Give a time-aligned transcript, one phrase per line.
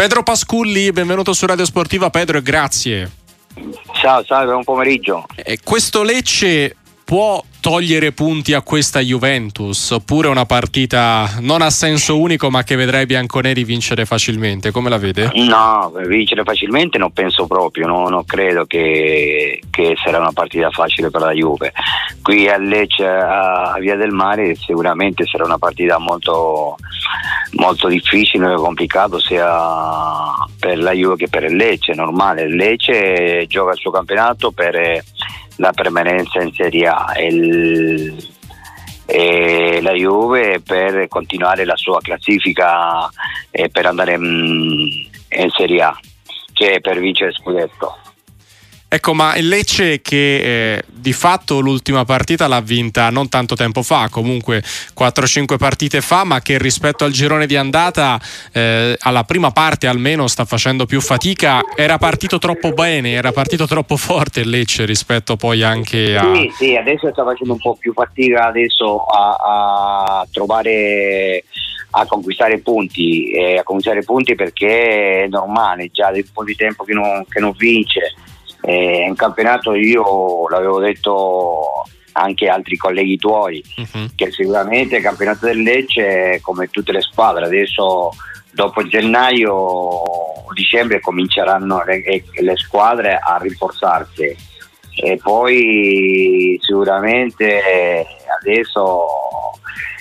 [0.00, 3.10] Pedro Pasculli, benvenuto su Radio Sportiva Pedro e grazie.
[4.00, 5.26] Ciao, salve, buon pomeriggio.
[5.34, 6.76] Eh, questo Lecce
[7.10, 9.90] può togliere punti a questa Juventus?
[9.90, 14.70] Oppure una partita non a senso unico ma che vedrai bianconeri vincere facilmente?
[14.70, 15.28] Come la vede?
[15.34, 21.10] No, vincere facilmente non penso proprio no, non credo che, che, sarà una partita facile
[21.10, 21.72] per la Juve.
[22.22, 26.76] Qui a Lecce a Via del Mare sicuramente sarà una partita molto,
[27.54, 29.50] molto difficile e complicata sia
[30.60, 32.42] per la Juve che per il Lecce, è normale.
[32.42, 35.02] Il Lecce gioca il suo campionato per
[35.56, 38.28] la permanenza in Serie A e, il,
[39.06, 43.08] e la Juve per continuare la sua classifica
[43.50, 45.98] e per andare in, in Serie A,
[46.52, 47.96] che per vincere scudetto.
[48.92, 53.84] Ecco, ma il Lecce che eh, di fatto l'ultima partita l'ha vinta non tanto tempo
[53.84, 54.64] fa, comunque
[54.98, 58.20] 4-5 partite fa, ma che rispetto al girone di andata,
[58.52, 61.60] eh, alla prima parte almeno, sta facendo più fatica.
[61.76, 66.34] Era partito troppo bene, era partito troppo forte il Lecce rispetto poi anche a...
[66.34, 69.36] Sì, sì, adesso sta facendo un po' più fatica adesso a,
[70.20, 71.44] a trovare
[71.92, 76.56] a conquistare punti, eh, a conquistare punti perché è normale, già da un po' di
[76.56, 78.14] tempo che non, che non vince
[78.70, 84.10] eh, in campionato io l'avevo detto anche altri colleghi tuoi uh-huh.
[84.14, 87.46] che sicuramente il campionato del Lecce come tutte le squadre.
[87.46, 88.10] Adesso
[88.52, 90.02] dopo gennaio
[90.54, 94.48] dicembre cominceranno le, le squadre a rinforzarsi.
[95.02, 98.06] E poi sicuramente
[98.40, 99.06] adesso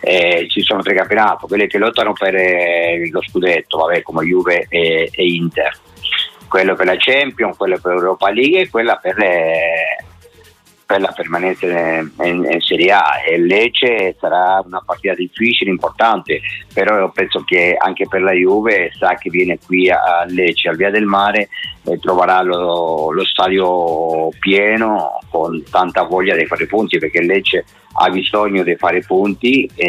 [0.00, 4.66] eh, ci sono tre campionati quelli che lottano per eh, lo scudetto vabbè, come Juve
[4.68, 5.80] e, e Inter
[6.54, 9.96] quello per la Champions, quello per l'Europa League e quella per, le,
[10.86, 13.24] per la permanenza in, in, Serie A.
[13.26, 16.38] E Lecce sarà una partita difficile, importante,
[16.72, 20.76] però io penso che anche per la Juve sa che viene qui a Lecce, al
[20.76, 21.48] Via del Mare
[21.86, 27.64] e troverà lo, lo stadio pieno con tanta voglia di fare punti perché Lecce
[27.94, 29.88] ha bisogno di fare punti e,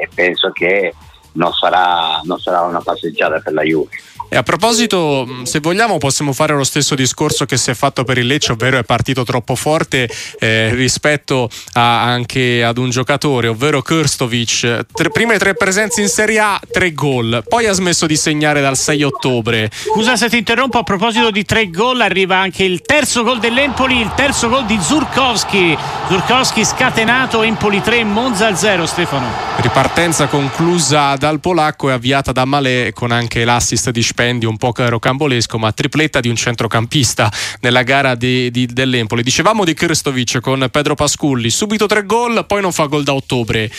[0.00, 0.92] e penso che
[1.32, 3.90] non sarà, non sarà una passeggiata per la Juve.
[4.32, 8.16] E a proposito, se vogliamo, possiamo fare lo stesso discorso che si è fatto per
[8.16, 13.82] il Lecce, ovvero è partito troppo forte eh, rispetto a, anche ad un giocatore, ovvero
[13.82, 14.86] Krstovic.
[14.90, 17.44] Tre, prime tre presenze in Serie A, tre gol.
[17.46, 19.70] Poi ha smesso di segnare dal 6 ottobre.
[19.70, 24.00] Scusa se ti interrompo, a proposito di tre gol, arriva anche il terzo gol dell'Empoli,
[24.00, 25.76] il terzo gol di Zurkowski.
[26.08, 29.26] Zurkowski scatenato, Empoli 3, Monza 0, Stefano.
[29.56, 34.72] Ripartenza conclusa dal polacco e avviata da Malè con anche l'assist di stipendio un po'
[34.74, 39.22] rocambolesco, ma tripletta di un centrocampista nella gara di, di, dell'Empoli.
[39.22, 43.70] Dicevamo di Krstovic con Pedro Pasculli, subito tre gol, poi non fa gol da ottobre.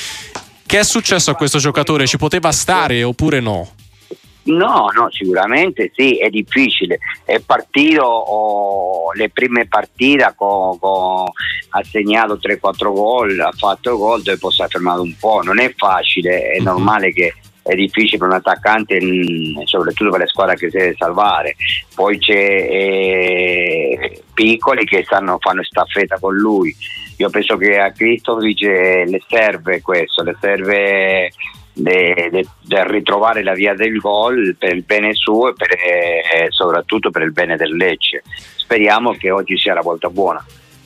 [0.66, 2.08] Che è successo a questo giocatore?
[2.08, 3.72] Ci poteva stare oppure no?
[4.46, 7.00] No, no, sicuramente sì, è difficile.
[7.24, 11.26] È partito oh, le prime partite, con, con,
[11.70, 15.42] ha segnato 3-4 gol, ha fatto gol, dopo si è fermato un po'.
[15.44, 16.66] Non è facile, è mhm.
[16.66, 20.96] normale che è difficile per un attaccante, mm, soprattutto per le squadre che si deve
[20.98, 21.56] salvare.
[21.96, 26.76] Poi c'è eh, Piccoli che stanno, fanno staffetta con lui.
[27.18, 31.32] Io penso che a Cristovic le serve questo, le serve
[31.74, 32.48] del
[32.86, 37.32] ritrovare la via del gol per il bene suo e per, eh, soprattutto per il
[37.32, 38.24] bene del Lecce.
[38.56, 40.44] Speriamo che oggi sia la volta buona.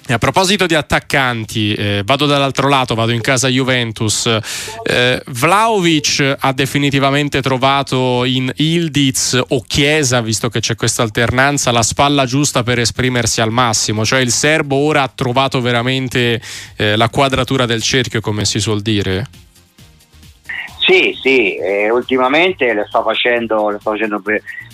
[0.09, 4.39] E a proposito di attaccanti, eh, vado dall'altro lato, vado in casa Juventus.
[4.81, 11.83] Eh, Vlaovic ha definitivamente trovato in Ildiz o Chiesa, visto che c'è questa alternanza, la
[11.83, 14.05] spalla giusta per esprimersi al massimo.
[14.05, 16.41] Cioè il serbo ora ha trovato veramente
[16.77, 19.27] eh, la quadratura del cerchio, come si suol dire.
[20.87, 24.21] Sì, sì, eh, ultimamente lo sta facendo, lo sta facendo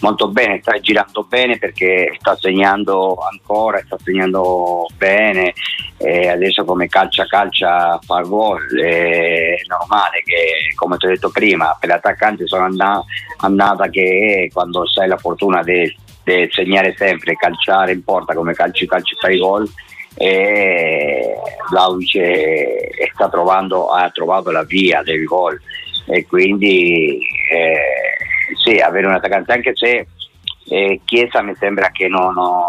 [0.02, 5.56] molto bene, sta girando bene perché sta segnando ancora, sta segnando bene,
[5.98, 11.76] eh, adesso come calcia calcia fa gol, è normale che come ti ho detto prima
[11.80, 13.04] per l'attaccante sono andata,
[13.38, 15.98] andata che quando sai la fortuna di
[16.52, 19.68] segnare sempre, calciare in porta come calci calci fai gol
[20.16, 21.34] e
[21.72, 25.60] Vlaovic sta trovando, ha trovato la via del gol
[26.14, 27.18] e quindi
[27.52, 30.06] eh, sì, avere un attaccante anche se
[30.70, 32.62] eh, Chiesa mi sembra che non, non,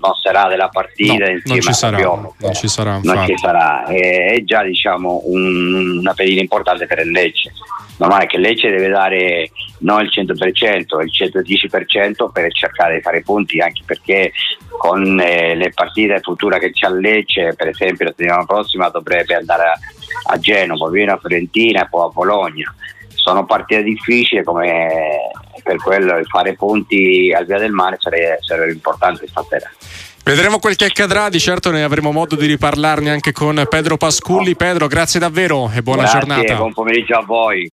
[0.00, 3.86] non sarà della partita no, non ci sarà, Piome, non ci sarà, non ci sarà.
[3.86, 7.52] Eh, è già diciamo un, una pedina importante per il Lecce
[7.96, 13.60] normale che Lecce deve dare non il 100% il 110% per cercare di fare punti
[13.60, 14.32] anche perché
[14.78, 19.34] con eh, le partite future che c'è a Lecce per esempio la settimana prossima dovrebbe
[19.34, 19.78] andare a,
[20.26, 22.74] a Genova, poi a Fiorentina e poi a Bologna
[23.14, 25.30] sono partite difficili come
[25.62, 29.70] per quello fare punti al via del mare sarebbe, sarebbe importante stasera.
[30.24, 34.56] Vedremo quel che accadrà, di certo ne avremo modo di riparlarne anche con Pedro Pasculli.
[34.56, 36.54] Pedro, grazie davvero e buona grazie, giornata.
[36.56, 37.62] Buon pomeriggio a voi.